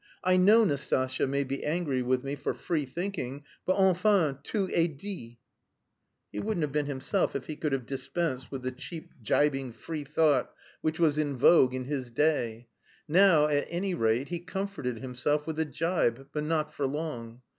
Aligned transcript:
I 0.23 0.35
know 0.35 0.63
Nastasya 0.65 1.27
may 1.27 1.43
be 1.43 1.63
angry 1.63 2.01
with 2.01 2.23
me 2.23 2.35
for 2.35 2.55
free 2.55 2.87
thinking, 2.87 3.43
but..._enfin, 3.67 4.41
tout 4.43 4.71
est 4.73 4.97
dit._" 4.97 5.37
He 6.31 6.39
wouldn't 6.39 6.63
have 6.63 6.71
been 6.71 6.87
himself 6.87 7.35
if 7.35 7.45
he 7.45 7.55
could 7.55 7.71
have 7.71 7.85
dispensed 7.85 8.51
with 8.51 8.63
the 8.63 8.71
cheap 8.71 9.11
gibing 9.23 9.71
free 9.71 10.03
thought 10.03 10.55
which 10.81 10.99
was 10.99 11.19
in 11.19 11.37
vogue 11.37 11.75
in 11.75 11.85
his 11.85 12.09
day. 12.09 12.67
Now, 13.07 13.45
at 13.45 13.67
any 13.69 13.93
rate, 13.93 14.29
he 14.29 14.39
comforted 14.39 14.97
himself 14.97 15.45
with 15.45 15.59
a 15.59 15.65
gibe, 15.65 16.29
but 16.33 16.45
not 16.45 16.73
for 16.73 16.87
long. 16.87 17.43